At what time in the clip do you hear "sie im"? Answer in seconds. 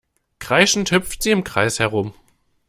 1.21-1.43